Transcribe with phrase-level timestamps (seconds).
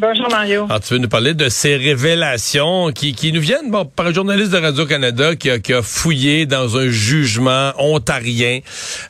[0.00, 0.64] Bonjour Mario.
[0.64, 4.14] Alors, tu veux nous parler de ces révélations qui, qui nous viennent bon, par un
[4.14, 8.60] journaliste de Radio-Canada qui a, qui a fouillé dans un jugement ontarien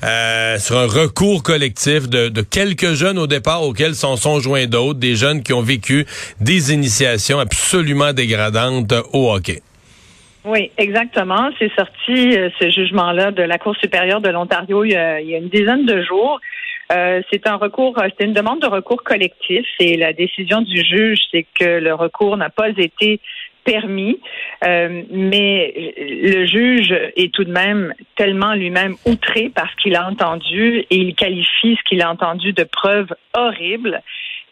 [0.02, 4.66] euh, sur un recours collectif de, de quelques jeunes au départ auxquels s'en sont joints
[4.66, 6.06] d'autres, des jeunes qui ont vécu
[6.40, 9.62] des initiations absolument dégradantes au hockey.
[10.44, 11.50] Oui, exactement.
[11.60, 15.38] C'est sorti euh, ce jugement-là de la Cour supérieure de l'Ontario il, il y a
[15.38, 16.40] une dizaine de jours.
[16.92, 20.82] Euh, c'est un recours, euh, c'est une demande de recours collectif et la décision du
[20.82, 23.20] juge, c'est que le recours n'a pas été
[23.64, 24.18] permis,
[24.62, 30.06] Euh, mais le juge est tout de même tellement lui-même outré par ce qu'il a
[30.06, 34.02] entendu et il qualifie ce qu'il a entendu de preuves horribles.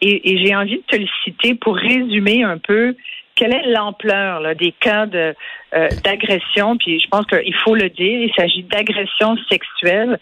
[0.01, 2.95] Et, et j'ai envie de te le citer pour résumer un peu
[3.35, 5.35] quelle est l'ampleur des cas de
[5.75, 6.77] euh, d'agression.
[6.77, 10.19] Puis je pense qu'il faut le dire, il s'agit d'agression sexuelle.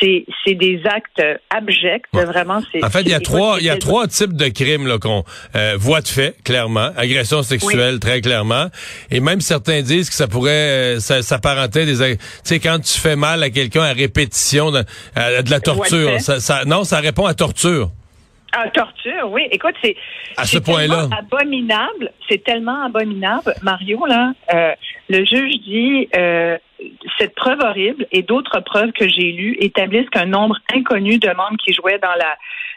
[0.00, 2.24] C'est c'est des actes abjects, Ouais.
[2.24, 2.60] vraiment.
[2.70, 4.98] c'est- En fait, il y a trois, il y a trois types de crimes là,
[4.98, 5.24] qu'on
[5.56, 6.90] euh, voit de fait, clairement.
[6.96, 8.66] Agression sexuelle, très clairement.
[9.10, 12.78] Et même certains disent que ça pourrait euh, ça- s'apparenter à des, tu sais, quand
[12.78, 14.84] tu fais mal à quelqu'un à répétition, de,
[15.16, 16.20] à- de la torture.
[16.20, 17.90] Ça, ça- non, ça répond à torture.
[18.52, 19.42] Ah, torture, oui.
[19.50, 19.94] Écoute, c'est
[20.36, 21.08] À ce point-là.
[21.18, 22.12] abominable.
[22.28, 24.06] C'est tellement abominable, Mario.
[24.06, 24.72] Là, euh,
[25.10, 26.56] le juge dit euh,
[27.18, 31.56] cette preuve horrible et d'autres preuves que j'ai lues établissent qu'un nombre inconnu de membres
[31.64, 32.14] qui jouaient dans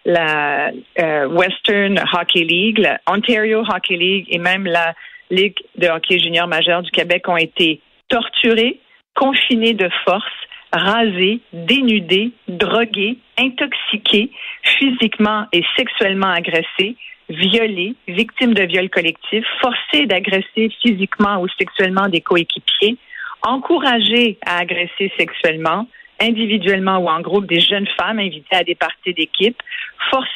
[0.06, 4.94] la euh, Western Hockey League, la Ontario Hockey League et même la
[5.32, 7.80] Ligue de hockey junior majeur du Québec ont été
[8.10, 8.82] torturés,
[9.16, 10.26] confinés de force,
[10.74, 14.30] rasés, dénudés, drogués, intoxiqués,
[14.62, 16.98] physiquement et sexuellement agressés,
[17.30, 22.98] violés, victimes de viols collectifs, forcés d'agresser physiquement ou sexuellement des coéquipiers,
[23.44, 25.88] encouragés à agresser sexuellement,
[26.20, 29.58] individuellement ou en groupe des jeunes femmes invitées à des parties d'équipe,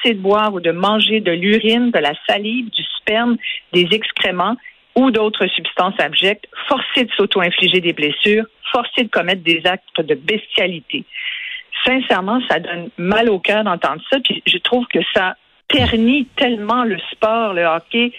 [0.06, 3.38] de boire ou de manger de l'urine, de la salive, du sperme,
[3.74, 4.56] des excréments
[4.96, 10.16] ou d'autres substances abjectes, forcés de s'auto-infliger des blessures, forcés de commettre des actes de
[10.16, 11.04] bestialité.
[11.86, 15.36] Sincèrement, ça donne mal au cœur d'entendre ça, puis je trouve que ça
[15.68, 18.14] ternit tellement le sport, le hockey,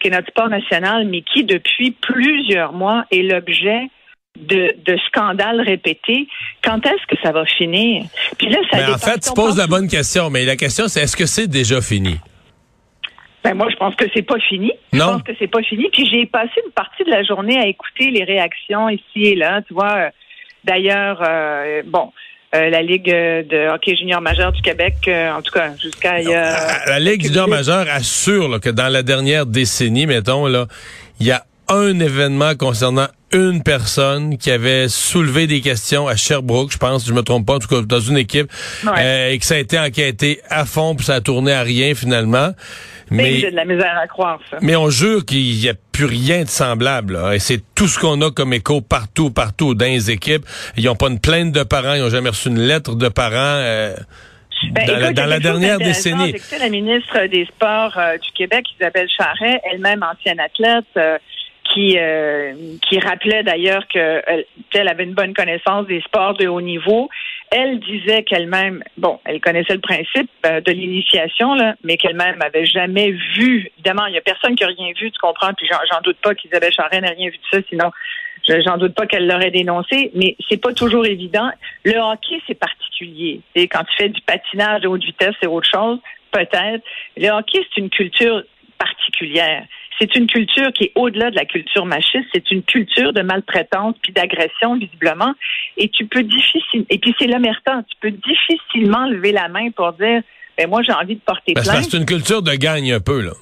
[0.00, 3.88] qui est notre sport national, mais qui, depuis plusieurs mois, est l'objet
[4.40, 6.26] de, de scandales répétés.
[6.62, 8.04] Quand est-ce que ça va finir?
[8.38, 11.02] Puis là, ça Mais en fait, tu poses la bonne question, mais la question, c'est
[11.02, 12.18] est-ce que c'est déjà fini?
[13.44, 14.72] Ben moi, je pense que c'est pas fini.
[14.92, 15.06] Non.
[15.06, 15.88] Je pense que c'est pas fini.
[15.92, 19.62] Puis j'ai passé une partie de la journée à écouter les réactions ici et là.
[19.66, 20.10] Tu vois,
[20.64, 22.12] d'ailleurs, euh, bon,
[22.54, 26.20] euh, la Ligue euh, de hockey junior majeur du Québec, euh, en tout cas, jusqu'à
[26.20, 26.50] il y a...
[26.50, 30.66] La- la Ligue junior majeure assure là, que dans la dernière décennie, mettons, là,
[31.20, 36.72] il y a un événement concernant une personne qui avait soulevé des questions à Sherbrooke,
[36.72, 38.50] je pense, je me trompe pas, en tout cas dans une équipe,
[38.84, 38.92] Ouais.
[38.98, 41.94] euh, et que ça a été enquêté à fond, puis ça a tourné à rien
[41.94, 42.52] finalement.
[43.10, 44.58] Mais Mais, j'ai de la misère à croire ça.
[44.60, 47.14] mais on jure qu'il n'y a plus rien de semblable.
[47.14, 47.34] là.
[47.34, 50.44] Et c'est tout ce qu'on a comme écho partout, partout dans les équipes.
[50.76, 53.34] Ils n'ont pas une plainte de parents, ils n'ont jamais reçu une lettre de parents.
[53.34, 53.94] euh,
[54.72, 56.34] Ben, dans la- écoute, dans la a quelque chose dernière décennie.
[56.58, 61.16] la ministre des Sports euh, du Québec, Isabelle Charret, elle-même ancienne athlète, euh,
[61.72, 62.54] qui euh,
[62.88, 64.44] qui rappelait d'ailleurs que elle,
[64.74, 67.08] elle avait une bonne connaissance des sports de haut niveau.
[67.50, 72.66] Elle disait qu'elle-même, bon, elle connaissait le principe euh, de l'initiation, là, mais qu'elle-même avait
[72.66, 73.70] jamais vu.
[73.78, 76.34] Évidemment, il y a personne qui a rien vu, tu comprends, puis j'en, doute pas
[76.34, 77.90] qu'Isabelle Charret n'ait rien vu de ça, sinon
[78.64, 81.50] j'en doute pas qu'elle l'aurait dénoncé, mais c'est pas toujours évident.
[81.84, 83.40] Le hockey, c'est particulier.
[83.54, 85.98] Et quand tu fais du patinage de haute vitesse, c'est autre chose,
[86.30, 86.82] peut-être.
[87.16, 88.42] Le hockey, c'est une culture
[88.78, 89.64] particulière.
[90.00, 92.26] C'est une culture qui est au-delà de la culture machiste.
[92.32, 95.34] C'est une culture de maltraitance puis d'agression, visiblement.
[95.76, 99.92] Et tu peux difficilement, et puis c'est l'omerta, tu peux difficilement lever la main pour
[99.94, 100.22] dire,
[100.56, 101.84] ben moi, j'ai envie de porter ben, plainte.
[101.84, 103.32] C'est une culture de gagne un peu, là.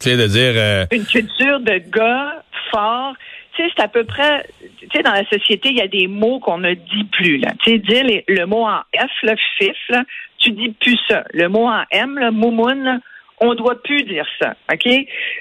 [0.00, 0.52] Tu sais, de dire...
[0.56, 3.14] Euh, une culture de gars fort.
[3.54, 4.46] Tu sais, c'est à peu près...
[4.78, 7.52] Tu sais, dans la société, il y a des mots qu'on ne dit plus, là.
[7.64, 10.02] Tu sais, dire le mot en F, le fif, là,
[10.38, 11.24] tu dis plus ça.
[11.32, 13.00] Le mot en M, le moumoune,
[13.42, 14.86] on doit plus dire ça, OK?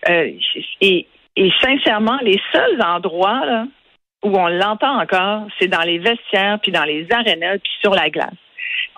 [0.10, 0.32] Euh,
[0.82, 1.08] et,
[1.62, 3.66] sincèrement, les seuls endroits
[4.24, 8.10] où on l'entend encore, c'est dans les vestiaires, puis dans les arénas, puis sur la
[8.10, 8.34] glace.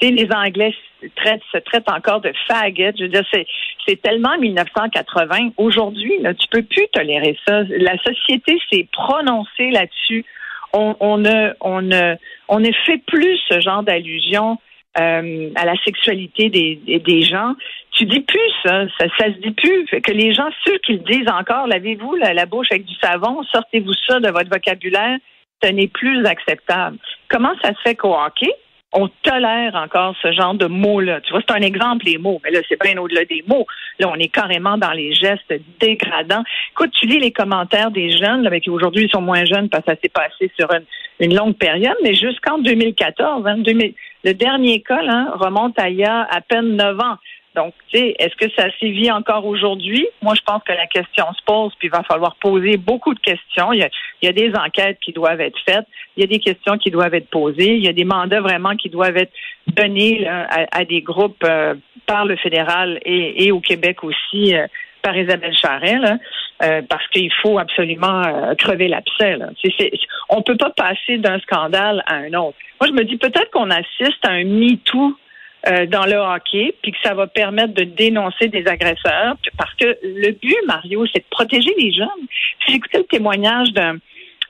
[0.01, 0.73] Les Anglais
[1.15, 2.91] traitent, se traitent encore de faggot.
[2.97, 5.51] Je veux dire, c'est, tellement 1980.
[5.57, 7.63] Aujourd'hui, là, tu peux plus tolérer ça.
[7.69, 10.25] La société s'est prononcée là-dessus.
[10.73, 14.57] On ne fait plus ce genre d'allusion
[15.00, 17.54] euh, à la sexualité des, des gens.
[17.92, 19.86] Tu dis plus ça, ça, ça se dit plus.
[19.86, 23.44] que les gens, ceux qui le disent encore, lavez-vous la, la bouche avec du savon,
[23.51, 25.18] sortez-vous ça de votre vocabulaire,
[25.63, 26.98] ce n'est plus acceptable.
[27.30, 28.51] Comment ça se fait qu'au hockey,
[28.94, 31.22] on tolère encore ce genre de mots-là.
[31.22, 33.66] Tu vois, c'est un exemple, les mots, mais là, c'est bien au-delà des mots.
[34.00, 36.44] Là, on est carrément dans les gestes dégradants.
[36.72, 39.84] Écoute, tu lis les commentaires des jeunes, là, mais qui aujourd'hui sont moins jeunes parce
[39.84, 40.69] que ça s'est passé sur
[41.19, 43.94] une, longue période, mais jusqu'en 2014, hein, 2000,
[44.25, 45.01] le dernier cas
[45.34, 47.16] remonte à il y a à peine neuf ans.
[47.55, 50.07] Donc, tu sais, est-ce que ça sévit encore aujourd'hui?
[50.21, 53.19] Moi, je pense que la question se pose, puis il va falloir poser beaucoup de
[53.19, 53.71] questions.
[53.73, 53.88] Il
[54.23, 55.85] y, a, des enquêtes qui doivent être faites,
[56.17, 58.75] il y a des questions qui doivent être posées, il y a des mandats vraiment
[58.75, 59.31] qui doivent être
[59.67, 61.75] donnés à, des groupes euh,
[62.07, 64.65] par le fédéral et, au Québec aussi euh,
[65.03, 65.99] par Isabelle Charret,
[66.63, 69.38] euh, parce qu'il faut absolument crever l'abcès.
[70.29, 72.57] On ne peut pas passer d'un scandale à un autre.
[72.81, 75.15] Moi, je me dis peut-être qu'on assiste à un MeToo
[75.68, 79.98] euh, dans le hockey, puis que ça va permettre de dénoncer des agresseurs, parce que
[80.04, 82.07] le but, Mario, c'est de protéger les jeunes.
[82.68, 83.98] Écouté le témoignage d'un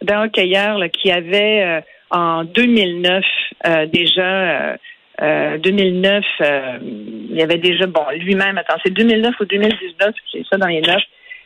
[0.01, 3.23] d'un hockeyeur qui avait euh, en 2009
[3.65, 4.75] euh, déjà
[5.21, 6.25] 2009,
[6.81, 10.81] il y avait déjà, bon, lui-même, attends, c'est 2009 ou 2019, c'est ça dans les
[10.81, 11.03] neuf.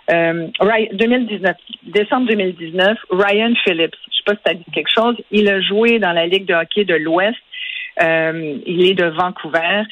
[0.10, 5.60] 2019, décembre 2019, Ryan Phillips, je sais pas si ça dit quelque chose, il a
[5.60, 7.47] joué dans la Ligue de hockey de l'Ouest euh,
[8.00, 9.84] il est de Vancouver.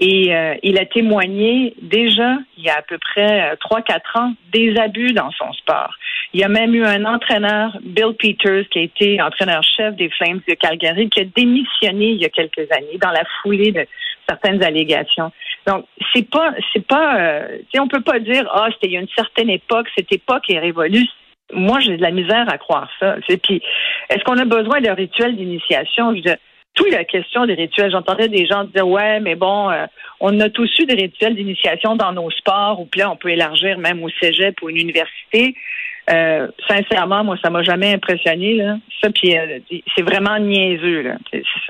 [0.00, 4.32] Et euh, il a témoigné déjà, il y a à peu près 3-4 euh, ans,
[4.52, 5.92] des abus dans son sport.
[6.32, 10.40] Il y a même eu un entraîneur, Bill Peters, qui a été entraîneur-chef des Flames
[10.46, 13.86] de Calgary, qui a démissionné il y a quelques années dans la foulée de
[14.28, 15.32] certaines allégations.
[15.66, 19.00] Donc, c'est pas, c'est pas, euh, on peut pas dire, ah, c'était il y a
[19.00, 21.06] une certaine époque, cette époque est révolue.
[21.52, 23.16] Moi, j'ai de la misère à croire ça.
[23.42, 23.62] Puis,
[24.10, 26.14] est-ce qu'on a besoin d'un rituel d'initiation?
[26.14, 26.34] Je
[26.78, 27.90] tout la question des rituels.
[27.90, 29.86] J'entendais des gens dire ouais, mais bon, euh,
[30.20, 33.30] on a tous eu des rituels d'initiation dans nos sports, ou puis là, on peut
[33.30, 35.56] élargir même au cégep ou une université.
[36.10, 38.54] Euh, sincèrement, moi, ça m'a jamais impressionné.
[38.54, 38.78] Là.
[39.02, 39.58] Ça, puis euh,
[39.94, 41.02] c'est vraiment niaiseux.
[41.02, 41.16] Là.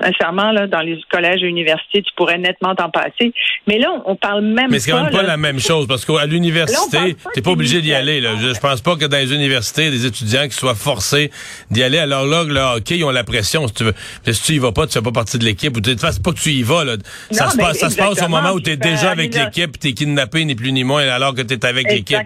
[0.01, 3.33] Sincèrement, là, dans les collèges et universités, tu pourrais nettement t'en passer.
[3.67, 6.25] Mais là, on, parle même Mais c'est quand même pas la même chose parce qu'à
[6.25, 8.21] l'université, t'es pas obligé d'y aller.
[8.21, 8.31] Là.
[8.39, 11.31] Je, pense pas que dans les universités, des étudiants qui soient forcés
[11.69, 11.97] d'y aller.
[11.97, 13.67] Alors là, le hockey, ils ont la pression.
[13.67, 13.93] Si tu veux,
[14.25, 15.75] si tu y vas pas, tu fais pas partie de l'équipe.
[15.75, 16.85] Ou c'est pas que tu y vas.
[16.85, 16.95] Là.
[17.31, 19.89] Ça, se passe, ça se passe au moment où tu es déjà avec l'équipe, tu
[19.89, 22.19] es kidnappé ni plus ni moins, alors que tu es avec l'équipe.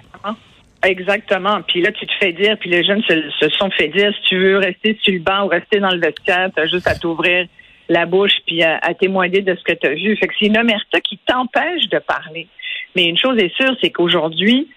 [0.84, 1.62] Exactement.
[1.62, 4.38] Puis là, tu te fais dire, puis les jeunes se, sont fait dire, si tu
[4.38, 7.48] veux rester sur le banc ou rester dans le vestiaire, tu as juste à t'ouvrir
[7.90, 10.16] la bouche puis à, témoigner de ce que tu as vu.
[10.18, 12.48] Fait que c'est une omerta qui t'empêche de parler.
[12.96, 14.70] Mais une chose est sûre, c'est qu'aujourd'hui,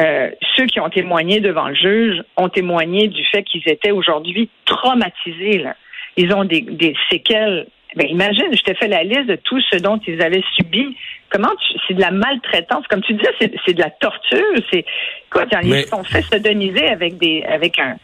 [0.00, 4.48] euh, ceux qui ont témoigné devant le juge ont témoigné du fait qu'ils étaient aujourd'hui
[4.64, 5.58] traumatisés.
[5.58, 5.76] Là.
[6.16, 7.66] Ils ont des, des séquelles
[7.96, 10.96] ben, imagine, je t'ai fait la liste de tout ce dont ils avaient subi.
[11.30, 14.54] Comment tu, c'est de la maltraitance, comme tu disais, c'est, c'est de la torture.
[14.72, 14.84] C'est
[15.30, 17.96] quoi Ils sont fait sodomiser avec des, avec un,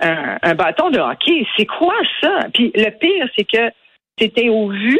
[0.00, 1.46] un, un, bâton de hockey?
[1.56, 2.46] C'est quoi ça?
[2.54, 3.72] Puis le pire, c'est que
[4.18, 4.98] c'était au vu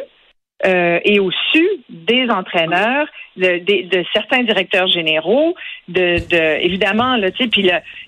[0.64, 5.54] euh, et au su des entraîneurs, de, de, certains directeurs généraux,
[5.88, 7.62] de, de évidemment, là, tu sais, puis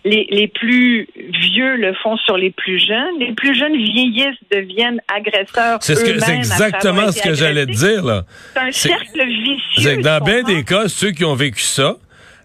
[0.04, 3.18] les, les plus vieux le font sur les plus jeunes.
[3.18, 5.78] Les plus jeunes vieillissent, deviennent agresseurs.
[5.80, 8.24] C'est ce exactement ce que j'allais te dire là.
[8.52, 10.02] C'est un cercle vicieux.
[10.02, 11.96] dans bien des cas, ceux qui ont vécu ça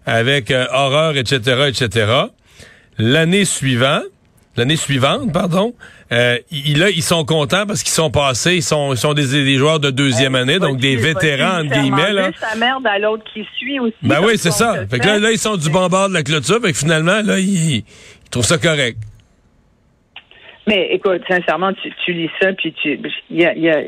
[0.05, 2.11] avec euh, horreur, etc., etc.
[2.97, 4.03] L'année suivante,
[4.59, 5.73] l'année suivante, pardon,
[6.11, 9.27] euh, ils, là, ils sont contents parce qu'ils sont passés, ils sont, ils sont des,
[9.31, 12.13] des joueurs de deuxième année, donc des vétérans, entre guillemets.
[12.13, 12.29] Là.
[12.35, 13.95] sa merde à l'autre qui suit aussi.
[14.03, 14.85] Ben oui, c'est ça.
[14.87, 17.21] Fait que là, là, ils sont du bon bord de la clôture, fait que finalement,
[17.23, 17.83] là, ils, ils
[18.29, 18.97] trouvent ça correct.
[20.67, 22.99] Mais écoute, sincèrement, tu, tu lis ça, puis tu,
[23.31, 23.81] il y a, y a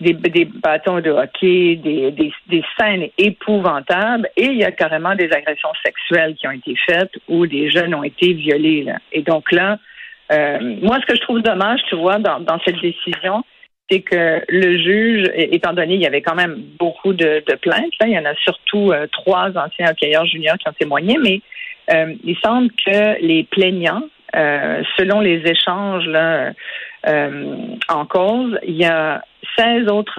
[0.00, 5.14] des, des, bâtons de hockey, des, des, des, scènes épouvantables, et il y a carrément
[5.14, 8.84] des agressions sexuelles qui ont été faites ou des jeunes ont été violés.
[8.84, 8.98] Là.
[9.12, 9.78] Et donc là,
[10.32, 13.44] euh, moi, ce que je trouve dommage, tu vois, dans, dans cette décision,
[13.90, 17.92] c'est que le juge, étant donné il y avait quand même beaucoup de, de plaintes,
[18.00, 21.40] là, il y en a surtout euh, trois anciens hockeyeurs juniors qui ont témoigné, mais
[21.94, 24.02] euh, il semble que les plaignants,
[24.98, 26.52] selon les échanges là,
[27.88, 29.22] en cause, il y a
[29.56, 30.18] 16 autres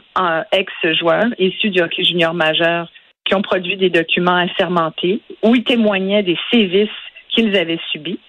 [0.51, 2.89] ex-joueurs issus du hockey junior majeur
[3.25, 6.89] qui ont produit des documents assermentés où ils témoignaient des sévices
[7.29, 8.19] qu'ils avaient subis.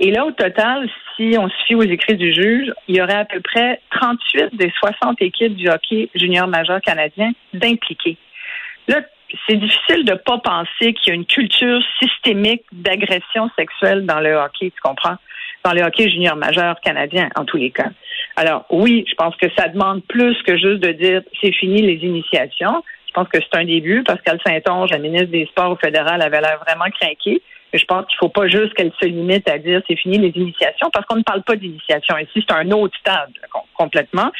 [0.00, 3.24] Et là, au total, si on fie aux écrits du juge, il y aurait à
[3.24, 8.16] peu près 38 des 60 équipes du hockey junior majeur canadien d'impliqués.
[8.86, 9.00] Là,
[9.46, 14.34] c'est difficile de pas penser qu'il y a une culture systémique d'agression sexuelle dans le
[14.34, 15.16] hockey, tu comprends?
[15.64, 17.90] Dans le hockey junior majeur canadien, en tous les cas.
[18.36, 22.06] Alors, oui, je pense que ça demande plus que juste de dire c'est fini les
[22.06, 22.84] initiations.
[23.08, 24.04] Je pense que c'est un début.
[24.04, 28.16] Pascal Saint-Onge, la ministre des Sports au fédéral, avait l'air vraiment craquée je pense qu'il
[28.16, 31.16] ne faut pas juste qu'elle se limite à dire c'est fini les initiations, parce qu'on
[31.16, 33.30] ne parle pas d'initiation ici, c'est un autre stade
[33.74, 34.30] complètement.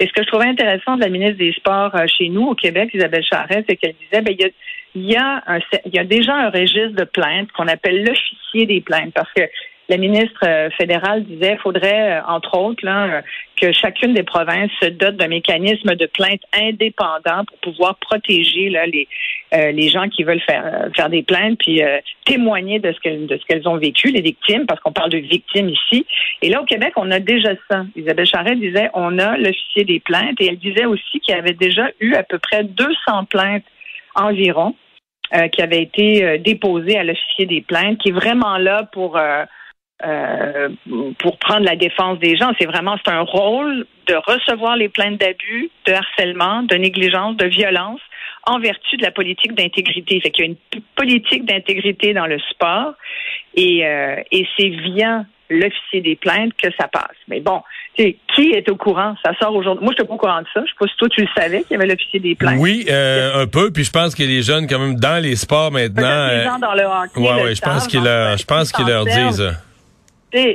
[0.00, 2.54] Et ce que je trouvais intéressant de la ministre des Sports euh, chez nous au
[2.54, 4.48] Québec, Isabelle Charest, c'est qu'elle disait ben, il y a
[4.94, 8.66] il y a, un, il y a déjà un registre de plaintes qu'on appelle l'officier
[8.66, 9.42] des plaintes parce que
[9.88, 13.22] la ministre euh, fédérale disait qu'il faudrait, euh, entre autres, là,
[13.56, 18.86] que chacune des provinces se dote d'un mécanisme de plainte indépendant pour pouvoir protéger là,
[18.86, 19.08] les,
[19.54, 21.80] euh, les gens qui veulent faire, faire des plaintes, puis
[22.24, 25.70] témoigner de ce qu'elles ce qu'elles ont vécu, les victimes, parce qu'on parle de victimes
[25.70, 26.06] ici.
[26.42, 27.84] Et là, au Québec, on a déjà ça.
[27.96, 31.54] Isabelle Charret disait on a l'officier des plaintes, et elle disait aussi qu'il y avait
[31.54, 33.64] déjà eu à peu près 200 plaintes
[34.14, 34.74] environ
[35.52, 39.18] qui avaient été déposées à l'officier des plaintes, qui est vraiment là pour
[40.06, 40.68] euh,
[41.18, 42.52] pour prendre la défense des gens.
[42.58, 47.46] C'est vraiment c'est un rôle de recevoir les plaintes d'abus, de harcèlement, de négligence, de
[47.46, 48.00] violence
[48.46, 50.20] en vertu de la politique d'intégrité.
[50.20, 52.94] Fait qu'il y a une politique d'intégrité dans le sport
[53.54, 57.16] et, euh, et c'est via l'officier des plaintes que ça passe.
[57.26, 57.62] Mais bon,
[57.96, 59.16] qui est au courant?
[59.24, 59.84] Ça sort aujourd'hui.
[59.84, 60.60] Moi, je suis pas au courant de ça.
[60.64, 62.58] Je sais pas si toi, tu le savais qu'il y avait l'officier des plaintes.
[62.58, 63.72] Oui, euh, un peu.
[63.72, 66.28] Puis je pense que les jeunes, quand même, dans les sports maintenant...
[66.28, 69.04] Les gens dans le hockey, ouais, ouais, je pense qu'ils leur, je pense qu'ils leur
[69.04, 69.52] disent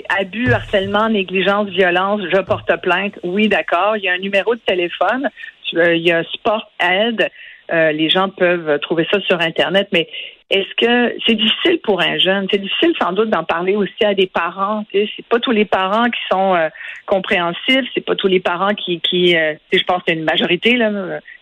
[0.09, 3.19] abus, harcèlement, négligence, violence, je porte plainte.
[3.23, 3.97] Oui, d'accord.
[3.97, 5.29] Il y a un numéro de téléphone.
[5.73, 7.29] Il y a Sport Aide.
[7.71, 10.07] Euh, les gens peuvent trouver ça sur Internet, mais
[10.53, 12.47] est-ce que c'est difficile pour un jeune?
[12.51, 14.85] C'est difficile sans doute d'en parler aussi à des parents.
[14.93, 16.69] C'est pas tous les parents qui sont euh,
[17.07, 19.01] compréhensifs, c'est pas tous les parents qui,
[19.35, 20.91] euh, je pense qu'il y a une majorité là,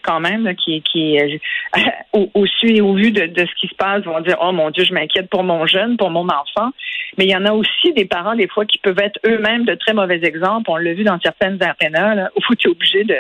[0.02, 0.82] quand même, qui,
[1.20, 1.38] euh,
[2.14, 4.86] au, au, et au vu de, ce qui se passe, vont dire Oh mon Dieu,
[4.86, 6.72] je m'inquiète pour mon jeune, pour mon enfant.
[7.18, 9.76] Mais il y en a aussi des parents, des fois, qui peuvent être eux-mêmes de
[9.76, 10.72] très mauvais exemples.
[10.72, 13.18] On l'a vu dans certaines arénas, où tu es obligé de,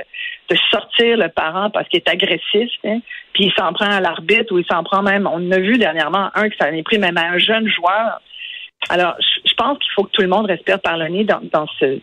[0.49, 2.99] de sortir le parent parce qu'il est agressif, hein,
[3.33, 5.27] puis il s'en prend à l'arbitre ou il s'en prend même.
[5.31, 8.21] On a vu dernièrement un qui s'en est pris même à un jeune joueur.
[8.89, 11.67] Alors, je pense qu'il faut que tout le monde respire par le nez dans, dans
[11.79, 11.99] ce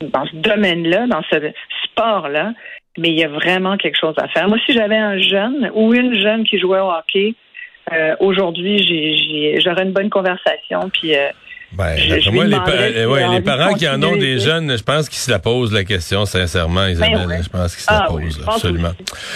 [0.00, 1.52] dans ce domaine-là, dans ce
[1.84, 2.52] sport-là
[2.98, 4.48] mais il y a vraiment quelque chose à faire.
[4.48, 7.34] Moi, si j'avais un jeune ou une jeune qui jouait au hockey,
[7.92, 10.90] euh, aujourd'hui, j'aurais une bonne conversation.
[10.92, 11.28] Puis, euh,
[11.72, 11.96] ben,
[12.32, 15.72] moi, les, les parents qui en ont des jeunes, je pense qu'ils se la posent
[15.72, 17.40] la question, sincèrement, ben Isabelle.
[17.42, 18.92] Je pense qu'ils se la ah posent, absolument.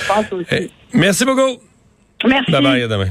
[0.06, 0.70] je aussi.
[0.94, 1.60] merci beaucoup.
[2.26, 2.50] Merci.
[2.50, 3.10] Bye bye, à demain.